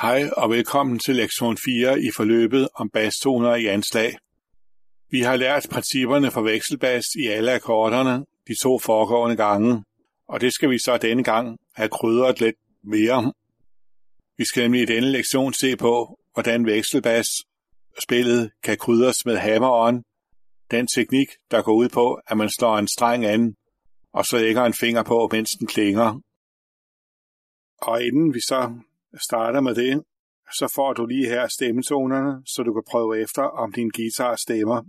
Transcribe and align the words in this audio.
Hej 0.00 0.30
og 0.36 0.50
velkommen 0.50 0.98
til 0.98 1.16
lektion 1.16 1.58
4 1.64 2.00
i 2.00 2.10
forløbet 2.16 2.68
om 2.74 2.90
bastoner 2.90 3.54
i 3.54 3.66
anslag. 3.66 4.16
Vi 5.10 5.20
har 5.20 5.36
lært 5.36 5.66
principperne 5.70 6.30
for 6.30 6.42
vekselbas 6.42 7.04
i 7.24 7.26
alle 7.26 7.52
akkorderne 7.52 8.24
de 8.48 8.54
to 8.62 8.78
foregående 8.78 9.36
gange, 9.36 9.84
og 10.28 10.40
det 10.40 10.52
skal 10.52 10.70
vi 10.70 10.78
så 10.78 10.96
denne 10.96 11.24
gang 11.24 11.58
have 11.74 11.88
krydret 11.88 12.40
lidt 12.40 12.56
mere. 12.82 13.32
Vi 14.38 14.44
skal 14.44 14.62
nemlig 14.62 14.82
i 14.82 14.94
denne 14.94 15.10
lektion 15.10 15.52
se 15.52 15.76
på, 15.76 16.18
hvordan 16.32 16.66
vekselbas 16.66 17.26
spillet 18.02 18.50
kan 18.62 18.78
krydres 18.78 19.26
med 19.26 19.36
hammer-on, 19.36 20.02
den 20.70 20.86
teknik, 20.94 21.28
der 21.50 21.62
går 21.62 21.74
ud 21.74 21.88
på, 21.88 22.20
at 22.26 22.36
man 22.36 22.50
slår 22.50 22.78
en 22.78 22.88
streng 22.88 23.24
an, 23.24 23.54
og 24.12 24.26
så 24.26 24.38
lægger 24.38 24.64
en 24.64 24.74
finger 24.74 25.02
på, 25.02 25.28
mens 25.32 25.50
den 25.50 25.66
klinger. 25.66 26.20
Og 27.82 28.02
inden 28.02 28.34
vi 28.34 28.40
så 28.40 28.80
starter 29.28 29.60
med 29.60 29.74
det, 29.74 30.02
så 30.58 30.72
får 30.74 30.92
du 30.92 31.06
lige 31.06 31.28
her 31.28 31.48
stemmetonerne, 31.48 32.42
så 32.46 32.62
du 32.62 32.72
kan 32.72 32.82
prøve 32.90 33.20
efter, 33.22 33.42
om 33.42 33.72
din 33.72 33.88
guitar 33.88 34.36
stemmer. 34.36 34.82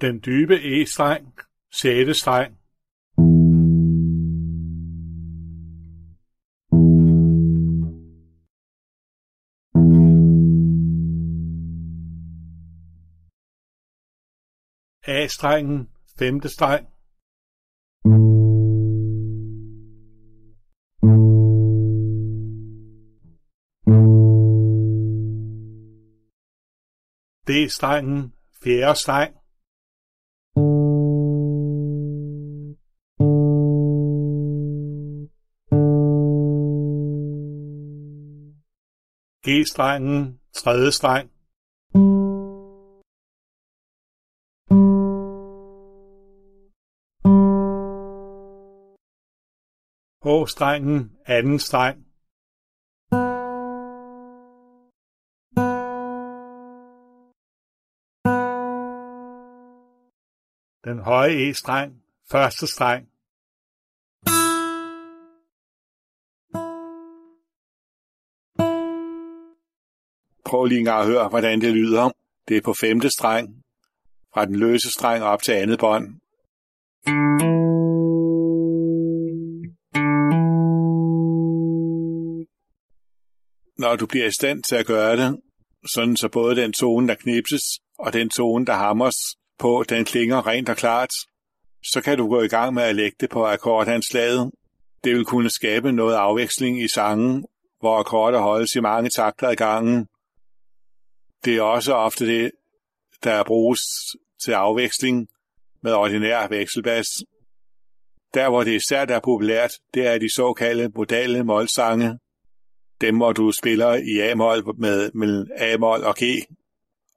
Den 0.00 0.20
dybe 0.26 0.54
E-streng, 0.54 1.26
6. 1.72 2.18
streng. 2.18 2.56
A-strengen, 15.06 15.88
5. 16.18 16.40
streng. 16.48 16.86
D-strengen, 27.50 28.32
fjerde 28.62 28.94
streng. 28.94 29.34
G-strengen, 39.42 40.40
tredje 40.52 40.92
streng. 40.92 41.30
H-strengen, 50.24 51.18
anden 51.24 51.58
streng. 51.58 52.09
Den 60.90 60.98
høje 60.98 61.50
E-streng, 61.50 62.02
første 62.30 62.66
streng. 62.66 63.06
Prøv 70.44 70.64
lige 70.64 70.78
engang 70.78 71.00
at 71.00 71.06
høre, 71.06 71.28
hvordan 71.28 71.60
det 71.60 71.72
lyder. 71.72 72.10
Det 72.48 72.56
er 72.56 72.60
på 72.64 72.74
femte 72.80 73.10
streng, 73.10 73.62
fra 74.34 74.44
den 74.46 74.56
løse 74.56 74.90
streng 74.90 75.24
op 75.24 75.42
til 75.42 75.52
andet 75.52 75.78
bånd. 75.78 76.06
Når 83.78 83.96
du 83.96 84.06
bliver 84.06 84.26
i 84.26 84.32
stand 84.38 84.62
til 84.62 84.76
at 84.76 84.86
gøre 84.86 85.16
det, 85.16 85.40
sådan 85.94 86.16
så 86.16 86.28
både 86.28 86.56
den 86.56 86.72
tone, 86.72 87.08
der 87.08 87.14
knipses, 87.14 87.62
og 87.98 88.12
den 88.12 88.28
tone, 88.28 88.66
der 88.66 88.74
hammers, 88.74 89.39
på, 89.60 89.84
den 89.88 90.04
klinger 90.04 90.46
rent 90.46 90.68
og 90.68 90.76
klart, 90.76 91.10
så 91.84 92.00
kan 92.04 92.18
du 92.18 92.28
gå 92.28 92.42
i 92.42 92.48
gang 92.48 92.74
med 92.74 92.82
at 92.82 92.96
lægge 92.96 93.16
det 93.20 93.30
på 93.30 93.46
akkordanslaget. 93.46 94.50
Det 95.04 95.14
vil 95.14 95.24
kunne 95.24 95.50
skabe 95.50 95.92
noget 95.92 96.14
afveksling 96.14 96.82
i 96.82 96.88
sangen, 96.88 97.44
hvor 97.80 97.96
akkorder 97.98 98.40
holdes 98.40 98.74
i 98.74 98.80
mange 98.80 99.10
takter 99.10 99.48
ad 99.48 99.56
gangen. 99.56 100.06
Det 101.44 101.56
er 101.56 101.62
også 101.62 101.94
ofte 101.94 102.26
det, 102.26 102.50
der 103.24 103.44
bruges 103.44 103.80
til 104.44 104.52
afveksling 104.52 105.28
med 105.82 105.92
ordinær 105.92 106.48
vekselbas. 106.48 107.06
Der, 108.34 108.48
hvor 108.48 108.64
det 108.64 108.74
især 108.74 109.06
er 109.06 109.20
populært, 109.20 109.70
det 109.94 110.06
er 110.06 110.18
de 110.18 110.34
såkaldte 110.34 110.88
modale 110.96 111.44
målsange. 111.44 112.18
Dem, 113.00 113.16
hvor 113.16 113.32
du 113.32 113.52
spiller 113.52 113.94
i 113.94 114.30
A-mol 114.30 114.62
med 114.78 115.10
mellem 115.14 115.46
A-mol 115.56 116.04
og 116.04 116.16
G 116.16 116.22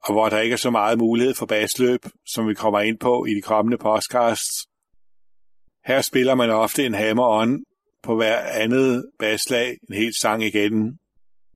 og 0.03 0.13
hvor 0.13 0.29
der 0.29 0.39
ikke 0.39 0.53
er 0.53 0.57
så 0.57 0.69
meget 0.69 0.97
mulighed 0.97 1.33
for 1.35 1.45
basløb, 1.45 2.05
som 2.25 2.47
vi 2.47 2.53
kommer 2.53 2.79
ind 2.79 2.97
på 2.99 3.25
i 3.25 3.33
de 3.33 3.41
kommende 3.41 3.77
podcasts. 3.77 4.67
Her 5.85 6.01
spiller 6.01 6.35
man 6.35 6.49
ofte 6.49 6.85
en 6.85 6.93
hammer-on 6.93 7.63
på 8.03 8.15
hver 8.15 8.37
andet 8.37 9.05
baslag 9.19 9.77
en 9.89 9.95
hel 9.95 10.13
sang 10.21 10.43
igen. 10.43 10.99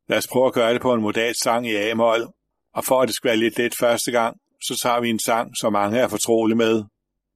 Lad 0.09 0.17
os 0.17 0.27
prøve 0.27 0.47
at 0.47 0.53
gøre 0.53 0.73
det 0.73 0.81
på 0.81 0.93
en 0.93 1.01
modal 1.01 1.35
sang 1.43 1.67
i 1.67 1.75
A-mol, 1.75 2.27
og 2.73 2.85
for 2.85 3.01
at 3.01 3.07
det 3.07 3.15
skal 3.15 3.27
være 3.27 3.37
lidt 3.37 3.57
let 3.57 3.75
første 3.79 4.11
gang, 4.11 4.37
så 4.61 4.79
tager 4.83 5.01
vi 5.01 5.09
en 5.09 5.19
sang, 5.19 5.51
som 5.59 5.73
mange 5.73 5.99
er 5.99 6.07
fortrolige 6.07 6.57
med. 6.57 6.83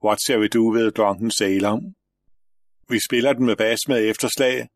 What 0.03 0.21
Shall 0.21 0.41
We 0.41 0.47
Do 0.47 0.73
With 0.73 0.89
Drunken 0.97 1.31
Sailor? 1.31 1.81
Vi 2.89 2.99
spiller 2.99 3.33
den 3.33 3.45
med 3.45 3.55
bas 3.55 3.87
med 3.87 4.09
efterslag, 4.09 4.67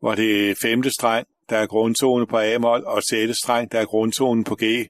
hvor 0.00 0.14
det 0.14 0.50
er 0.50 0.54
femte 0.62 0.90
streng, 0.90 1.26
der 1.50 1.56
er 1.56 1.66
grundtone 1.66 2.26
på 2.26 2.38
A-mol, 2.38 2.84
og 2.84 3.02
sjette 3.02 3.34
streng, 3.34 3.72
der 3.72 3.80
er 3.80 3.84
grundtonen 3.84 4.44
på 4.44 4.54
G. 4.54 4.86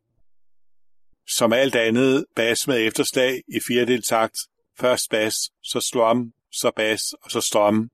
Som 1.29 1.53
alt 1.53 1.75
andet 1.75 2.25
bas 2.37 2.67
med 2.67 2.87
efterslag 2.87 3.43
i 3.49 3.61
fjerdedel 3.69 4.03
takt. 4.03 4.37
Først 4.79 5.11
bas, 5.11 5.35
så 5.63 5.81
strøm, 5.81 6.33
så 6.53 6.71
bas 6.77 7.01
og 7.23 7.31
så 7.31 7.41
strøm. 7.41 7.91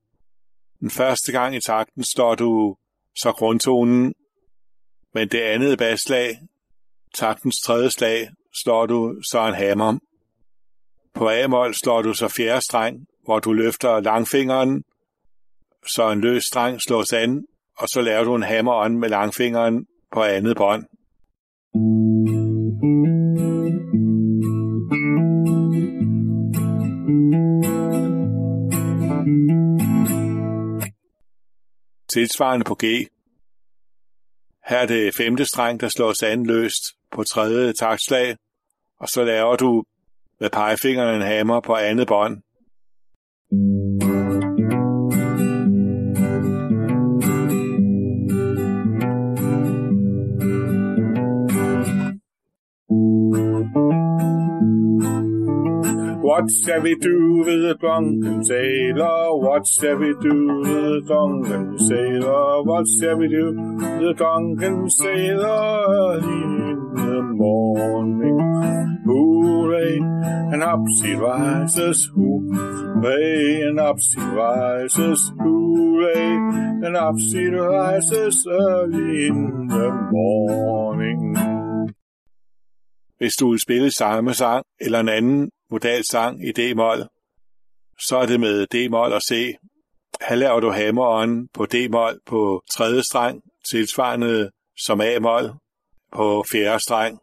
Den 0.81 0.91
første 0.91 1.32
gang 1.32 1.56
i 1.56 1.60
takten 1.60 2.04
står 2.04 2.34
du 2.34 2.76
så 3.16 3.32
grundtonen, 3.32 4.15
men 5.15 5.28
det 5.28 5.41
andet 5.41 5.78
basslag, 5.78 6.38
taktens 7.15 7.56
tredje 7.65 7.91
slag, 7.91 8.28
slår 8.62 8.86
du 8.86 9.22
så 9.30 9.47
en 9.48 9.54
hammer. 9.54 9.98
På 11.15 11.28
A-mol 11.28 11.74
slår 11.74 12.03
du 12.03 12.15
så 12.15 12.28
fjerde 12.28 12.60
streng, 12.60 13.06
hvor 13.24 13.39
du 13.39 13.53
løfter 13.53 14.01
langfingeren, 14.01 14.83
så 15.86 16.10
en 16.10 16.21
løs 16.21 16.45
streng 16.45 16.80
slås 16.83 17.12
an, 17.12 17.47
og 17.78 17.89
så 17.89 18.01
laver 18.01 18.24
du 18.24 18.34
en 18.34 18.42
hammer 18.42 18.84
on 18.84 18.98
med 18.98 19.09
langfingeren 19.09 19.86
på 20.12 20.22
andet 20.22 20.56
bånd. 20.56 20.84
Tilsvarende 32.14 32.64
på 32.64 32.74
G. 32.74 32.84
Her 34.68 34.78
er 34.78 34.86
det 34.86 35.16
femte 35.16 35.44
streng, 35.44 35.80
der 35.80 35.88
slås 35.88 36.22
anløst 36.22 36.82
på 37.10 37.24
tredje 37.24 37.72
taktslag, 37.72 38.36
og 39.00 39.09
så 39.09 39.24
laver 39.24 39.56
du 39.56 39.84
med 40.41 40.50
pegefingeren 40.50 41.14
en 41.14 41.26
hammer 41.26 41.60
på 41.60 41.74
andet 41.74 42.06
bånd. 42.06 42.42
What 56.42 56.50
shall 56.50 56.80
we 56.80 56.97
do 56.97 57.44
with 57.47 57.62
the 57.62 57.77
drunken 57.78 58.44
sailor? 58.44 59.36
What 59.39 59.65
shall 59.65 59.97
we 59.97 60.12
do 60.21 60.59
with 60.59 60.66
the 60.66 61.03
drunken 61.06 61.78
sailor? 61.78 62.65
What 62.65 62.84
shall 62.98 63.16
we 63.16 63.28
do 63.28 63.54
with 63.54 64.00
the 64.00 64.15
drunken 64.16 64.91
sailor 64.91 66.18
in 66.18 66.94
the 66.97 67.22
morning? 67.22 68.41
Hooray, 69.06 69.98
and 70.53 70.65
up 70.65 70.80
she 70.98 71.15
rises, 71.15 72.10
hooray, 72.12 73.62
and 73.68 73.78
up 73.78 73.98
she 74.00 74.21
rises, 74.21 75.33
hooray, 75.39 76.27
and 76.86 76.97
up 76.97 77.15
she 77.21 77.44
rises 77.47 78.44
early 78.50 79.28
in 79.28 79.68
the 79.68 79.91
morning. 80.10 81.36
Hvis 83.18 83.34
du 83.41 83.50
vil 83.50 83.60
spille 83.60 83.91
samme 83.91 84.34
sang 84.34 84.62
eller 84.80 85.00
en 85.00 85.09
anden 85.09 85.50
modal 85.72 86.04
sang 86.10 86.48
i 86.48 86.53
D-mol, 86.53 87.09
så 88.09 88.16
er 88.16 88.27
det 88.27 88.41
med 88.41 88.66
D-mol 88.66 89.13
og 89.13 89.22
C. 89.28 89.57
Her 90.28 90.36
laver 90.36 90.60
du 90.60 90.71
hammeren 90.71 91.48
på 91.54 91.66
D-mol 91.66 92.21
på 92.27 92.63
tredje 92.77 93.03
streng, 93.10 93.42
tilsvarende 93.71 94.51
som 94.86 95.01
A-mol 95.01 95.53
på 96.13 96.45
fjerde 96.53 96.80
streng. 96.80 97.19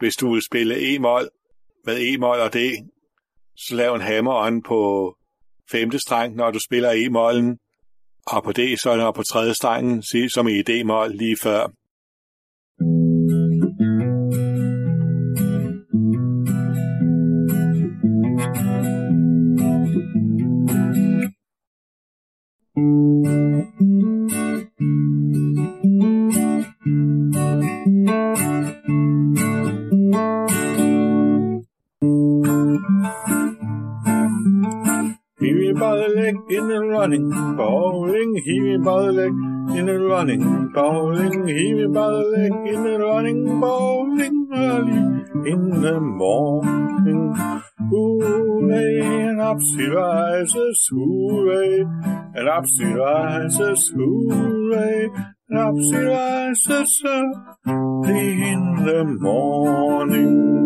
Hvis 0.00 0.16
du 0.16 0.32
vil 0.32 0.42
spille 0.42 0.94
E-mol 0.94 1.28
med 1.86 2.00
E-mol 2.00 2.38
og 2.38 2.54
D, 2.54 2.56
så 3.56 3.74
lav 3.74 3.94
en 3.94 4.00
hammer 4.00 4.60
på 4.66 4.80
femte 5.70 5.98
streng, 5.98 6.36
når 6.36 6.50
du 6.50 6.58
spiller 6.58 6.90
E-mollen, 6.90 7.58
og 8.26 8.44
på 8.44 8.52
D, 8.52 8.76
så 8.76 8.90
er 8.90 8.96
det 8.96 9.14
på 9.14 9.22
tredje 9.22 9.54
strengen, 9.54 10.02
som 10.34 10.48
e 10.48 10.58
i 10.58 10.62
D-mol 10.62 11.10
lige 11.10 11.36
før. 11.42 11.68
Running, 37.10 37.56
bowling, 37.56 38.34
heavy 38.36 38.76
by 38.78 39.02
the 39.02 39.12
leg, 39.12 39.34
in 39.78 39.86
the 39.86 39.98
running, 39.98 40.70
bowling, 40.72 41.48
heavy 41.48 41.86
by 41.86 42.08
the 42.08 42.18
leg, 42.18 42.52
in 42.72 42.84
the 42.84 42.98
running, 42.98 43.60
bowling, 43.60 44.48
early 44.54 45.50
in 45.50 45.80
the 45.80 46.00
morning. 46.00 47.34
Hooray, 47.90 49.00
and 49.26 49.40
up 49.40 49.58
she 49.60 49.86
rises, 49.86 50.88
hooray, 50.90 51.80
and 52.34 52.48
up 52.48 52.64
she 52.78 52.84
rises, 52.84 53.92
hooray, 53.96 55.10
and 55.48 55.58
up 55.58 55.74
she 55.90 55.96
rises 55.96 57.02
early 57.04 58.52
in 58.52 58.84
the 58.84 59.04
morning. 59.04 60.60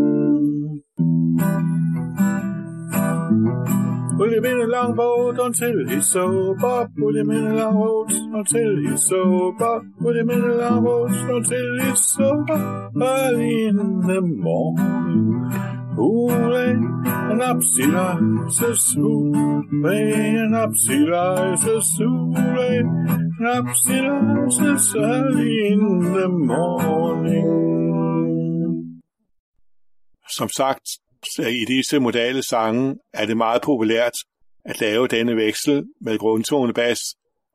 Put 4.16 4.32
him 4.32 4.44
in 4.44 4.60
a 4.60 4.66
long 4.66 4.94
boat 4.94 5.38
until 5.40 5.88
he's 5.88 6.06
sober. 6.06 6.88
Put 6.96 7.16
him 7.16 7.30
in 7.30 7.46
a 7.46 7.54
long 7.54 7.74
boat 7.74 8.12
until 8.12 8.76
he's 8.82 9.06
sober. 9.08 9.80
Put 10.00 10.16
him 10.16 10.30
in 10.30 10.40
a 10.40 10.54
long 10.54 10.84
boat 10.84 11.10
until 11.10 11.80
he's 11.80 12.06
sober. 12.06 12.90
Early 12.96 13.66
in 13.66 13.76
the 14.06 14.20
morning. 14.20 15.50
Hooray, 15.96 16.70
eh, 16.70 17.32
an 17.32 17.40
up 17.40 17.62
she 17.62 17.84
rises, 17.86 18.94
hooray, 18.94 20.12
eh, 20.12 20.42
and 20.42 20.54
up 20.56 20.72
she 20.74 20.98
rises, 21.06 21.96
hooray, 21.98 22.78
eh, 22.78 22.82
and 22.82 23.46
up 23.46 23.66
she 23.76 24.00
rises 24.00 24.94
early 24.96 25.68
in 25.68 26.12
the 26.14 26.28
morning. 26.28 27.74
Som 30.26 30.48
sagt, 30.48 30.98
i 31.38 31.64
disse 31.64 31.98
modale 31.98 32.42
sange 32.42 32.96
er 33.12 33.26
det 33.26 33.36
meget 33.36 33.62
populært 33.62 34.12
at 34.64 34.80
lave 34.80 35.08
denne 35.08 35.36
veksel 35.36 35.84
med 36.00 36.18
grundtonebas 36.18 36.98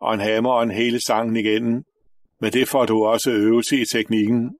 og 0.01 0.13
en 0.13 0.19
hammer 0.19 0.51
og 0.51 0.63
en 0.63 0.71
hele 0.71 1.01
sangen 1.01 1.35
igennem. 1.35 1.83
Men 2.41 2.53
det 2.53 2.67
får 2.67 2.85
du 2.85 3.05
også 3.05 3.31
øvelse 3.31 3.81
i 3.81 3.85
teknikken. 3.85 4.57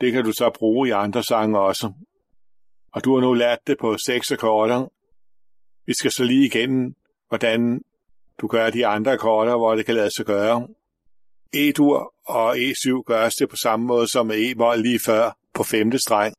Det 0.00 0.12
kan 0.12 0.24
du 0.24 0.32
så 0.32 0.50
bruge 0.54 0.88
i 0.88 0.90
andre 0.90 1.22
sange 1.22 1.60
også. 1.60 1.92
Og 2.92 3.04
du 3.04 3.14
har 3.14 3.20
nu 3.20 3.32
lært 3.32 3.58
det 3.66 3.78
på 3.78 3.96
seks 4.06 4.32
akkorder. 4.32 4.88
Vi 5.86 5.94
skal 5.94 6.10
så 6.10 6.24
lige 6.24 6.46
igen, 6.46 6.94
hvordan 7.28 7.82
du 8.40 8.46
gør 8.46 8.70
de 8.70 8.86
andre 8.86 9.12
akkorder, 9.12 9.56
hvor 9.56 9.74
det 9.74 9.86
kan 9.86 9.94
lade 9.94 10.10
sig 10.16 10.26
gøre. 10.26 10.68
E-dur 11.52 12.14
og 12.26 12.56
E7 12.56 13.02
gøres 13.06 13.34
det 13.34 13.48
på 13.48 13.56
samme 13.56 13.86
måde 13.86 14.10
som 14.10 14.26
med 14.26 14.36
E-mol 14.36 14.76
lige 14.76 15.00
før 15.06 15.38
på 15.54 15.62
femte 15.62 15.98
streng. 15.98 16.34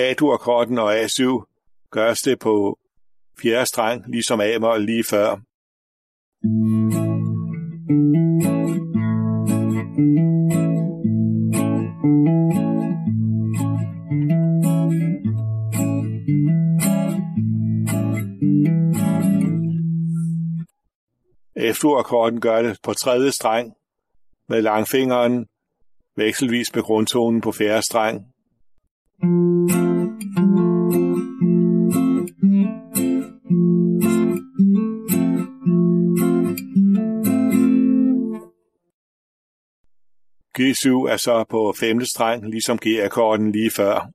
A-dur-akkorden 0.00 0.78
og 0.78 0.98
A7 1.00 1.88
gøres 1.90 2.20
det 2.20 2.38
på 2.38 2.78
fjerde 3.42 3.66
streng, 3.66 4.10
ligesom 4.10 4.40
A-mol 4.40 4.84
lige 4.84 5.04
før. 5.04 5.36
F-dur-akkorden 21.72 22.40
gør 22.40 22.62
det 22.62 22.78
på 22.82 22.94
tredje 22.94 23.32
streng 23.32 23.72
med 24.48 24.62
langfingeren, 24.62 25.46
vekselvis 26.16 26.74
med 26.74 26.82
grundtonen 26.82 27.40
på 27.40 27.52
fjerde 27.52 27.82
streng. 27.82 28.26
G7 40.58 40.88
er 41.12 41.16
så 41.16 41.44
på 41.50 41.74
femte 41.80 42.06
streng, 42.06 42.50
ligesom 42.50 42.78
G-akkorden 42.78 43.52
lige 43.52 43.70
før. 43.70 44.10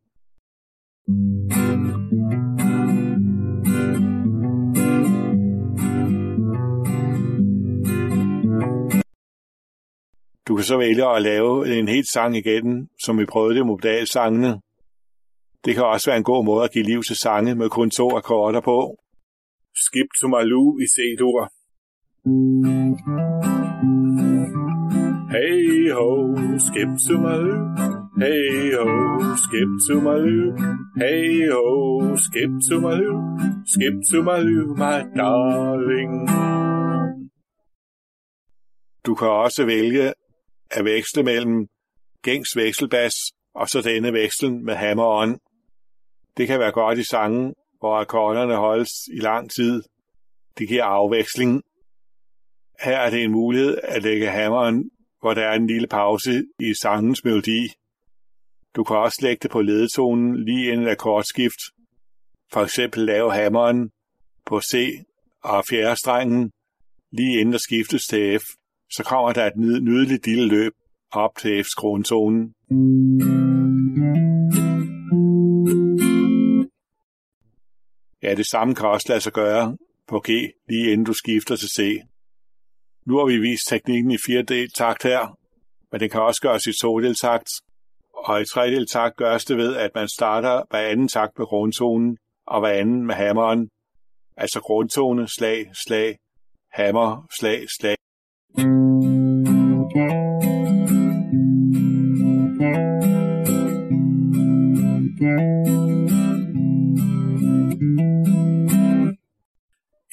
Du 10.47 10.55
kan 10.55 10.63
så 10.63 10.77
vælge 10.77 11.05
at 11.15 11.21
lave 11.21 11.79
en 11.79 11.87
helt 11.87 12.07
sang 12.13 12.37
igen, 12.37 12.89
som 13.05 13.19
vi 13.19 13.25
prøvede 13.25 13.55
det 13.55 13.65
modalsangene. 13.65 14.61
Det 15.65 15.75
kan 15.75 15.83
også 15.83 16.09
være 16.09 16.17
en 16.17 16.23
god 16.23 16.45
måde 16.45 16.63
at 16.63 16.71
give 16.71 16.85
liv 16.85 17.01
til 17.03 17.15
sange 17.15 17.55
med 17.55 17.69
kun 17.69 17.89
to 17.89 18.17
akkorder 18.17 18.61
på. 18.61 18.97
Skip 19.75 20.07
to 20.21 20.27
Malu 20.27 20.79
i 20.79 20.85
C-dur. 20.95 21.49
Hey 25.93 25.99
ho, 25.99 26.57
skip 26.57 26.91
to 27.05 27.13
Malou. 27.23 27.59
Hey 28.17 28.71
ho, 28.71 29.35
skip 29.43 29.71
to 29.85 29.95
Malou. 30.01 30.57
Hey 30.97 31.47
ho, 31.53 32.15
skip 32.15 32.53
to 32.67 32.79
Malou. 32.81 33.17
Skip 33.67 33.97
to 34.09 34.23
Malou, 34.23 34.73
my 34.75 35.03
darling. 35.17 36.27
Du 39.05 39.15
kan 39.15 39.27
også 39.27 39.65
vælge 39.65 40.13
at 40.71 40.85
veksle 40.85 41.23
mellem 41.23 41.67
gængs 42.23 42.55
vekselbas 42.55 43.15
og 43.55 43.69
så 43.69 43.81
denne 43.81 44.13
vekslen 44.13 44.65
med 44.65 44.75
hammer 44.75 45.21
on. 45.21 45.39
Det 46.37 46.47
kan 46.47 46.59
være 46.59 46.71
godt 46.71 46.99
i 46.99 47.03
sangen, 47.03 47.53
hvor 47.79 47.95
akkorderne 47.95 48.55
holdes 48.55 48.91
i 49.17 49.19
lang 49.19 49.51
tid. 49.51 49.83
Det 50.57 50.67
giver 50.67 50.83
afveksling. 50.83 51.61
Her 52.83 52.97
er 52.97 53.09
det 53.09 53.23
en 53.23 53.31
mulighed 53.31 53.77
at 53.83 54.03
lægge 54.03 54.29
hammeren, 54.29 54.89
hvor 55.23 55.33
der 55.33 55.41
er 55.41 55.55
en 55.55 55.67
lille 55.67 55.87
pause 55.87 56.45
i 56.59 56.73
sangens 56.81 57.23
melodi. 57.23 57.71
Du 58.75 58.83
kan 58.83 58.95
også 58.95 59.19
lægge 59.21 59.39
det 59.43 59.51
på 59.51 59.61
ledetonen 59.61 60.45
lige 60.45 60.71
inden 60.71 60.87
akkordskift. 60.87 61.61
For 62.51 62.61
eksempel 62.61 63.05
lave 63.05 63.33
hammeren 63.33 63.91
på 64.45 64.61
C 64.61 65.05
og 65.43 65.63
fjerde 65.69 65.95
strengen 65.95 66.51
lige 67.11 67.39
inden 67.39 67.53
der 67.53 67.59
skiftes 67.59 68.03
til 68.05 68.39
F. 68.39 68.43
Så 68.91 69.03
kommer 69.03 69.33
der 69.33 69.45
et 69.45 69.57
nydeligt 69.57 70.27
lille 70.27 70.47
løb 70.47 70.73
op 71.11 71.37
til 71.37 71.61
F's 71.61 71.73
grundtone. 71.77 72.53
Ja, 78.23 78.35
det 78.35 78.45
samme 78.51 78.75
kan 78.75 78.85
også 78.85 79.05
lade 79.09 79.21
sig 79.21 79.33
gøre 79.33 79.77
på 80.07 80.19
G, 80.19 80.29
lige 80.69 80.91
inden 80.91 81.05
du 81.05 81.13
skifter 81.13 81.55
til 81.55 81.69
C. 81.69 82.01
Nu 83.05 83.17
har 83.17 83.25
vi 83.25 83.37
vist 83.37 83.67
teknikken 83.69 84.11
i 84.11 84.15
4-del 84.15 84.71
takt 84.71 85.03
her, 85.03 85.37
men 85.91 85.99
det 85.99 86.11
kan 86.11 86.21
også 86.21 86.41
gøres 86.41 86.67
i 86.67 86.69
2-del 86.69 87.15
takt. 87.15 87.49
Og 88.13 88.41
i 88.41 88.43
3-del 88.43 88.87
takt 88.87 89.15
gøres 89.15 89.45
det 89.45 89.57
ved, 89.57 89.75
at 89.75 89.91
man 89.95 90.07
starter 90.07 90.61
hver 90.69 90.79
anden 90.79 91.07
takt 91.07 91.37
med 91.37 91.45
grundtonen, 91.45 92.17
og 92.47 92.59
hver 92.59 92.69
anden 92.71 93.05
med 93.07 93.15
hammeren. 93.15 93.69
Altså 94.37 94.59
grundtone, 94.59 95.27
slag, 95.27 95.71
slag, 95.85 96.17
hammer, 96.71 97.27
slag, 97.39 97.65
slag. 97.79 97.95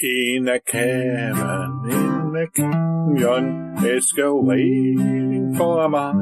En 0.03 0.49
af 0.49 0.61
kammeren, 0.73 2.10
en 2.41 2.47
af 2.47 2.53
kamjon, 2.53 3.47
Eskavering 3.97 5.57
for 5.57 5.89
mig. 5.89 6.15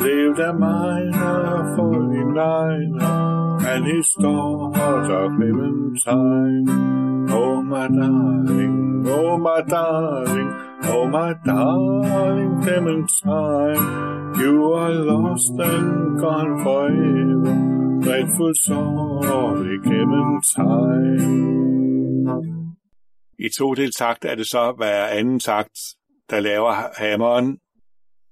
Lev 0.00 0.36
der 0.36 0.52
mig 0.58 1.02
og 1.22 1.64
få 1.76 2.12
din 2.12 2.26
negner, 2.34 3.58
han 3.66 3.82
i 3.86 4.02
står 4.02 4.76
og 4.86 4.96
Clementine. 5.36 6.72
Oh 7.34 7.64
my 7.64 7.86
darling, 7.98 9.08
oh 9.08 9.40
my 9.40 9.60
darling, 9.70 10.50
oh 10.94 11.06
my 11.08 11.30
darling 11.46 12.62
Clementine. 12.62 13.84
You 14.42 14.74
are 14.74 14.94
lost 15.10 15.58
and 15.72 16.20
gone 16.20 16.62
forever, 16.62 17.54
dreadful 18.04 18.54
sorry 18.66 19.78
Clementine. 19.86 21.65
I 23.38 23.48
to 23.58 23.74
del 23.74 23.92
takt 23.92 24.24
er 24.24 24.34
det 24.34 24.46
så 24.46 24.72
hver 24.72 25.06
anden 25.06 25.40
takt, 25.40 25.78
der 26.30 26.40
laver 26.40 26.72
hammeren, 26.98 27.58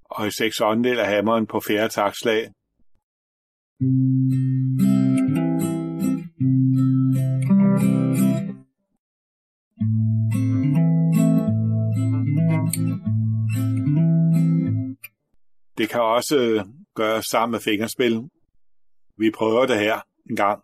og 0.05 0.27
i 0.27 0.31
seks 0.31 0.61
åndedel 0.61 0.99
er 0.99 1.05
hammeren 1.05 1.47
på 1.47 1.61
fjerde 1.61 1.89
taktslag. 1.89 2.51
Det 15.79 15.91
kan 15.91 16.01
også 16.01 16.39
øh, 16.39 16.65
gøres 16.95 17.27
sammen 17.27 17.53
med 17.53 17.61
fingerspil. 17.61 18.31
Vi 19.19 19.31
prøver 19.31 19.67
det 19.67 19.79
her 19.79 20.01
en 20.31 20.37
gang. 20.37 20.64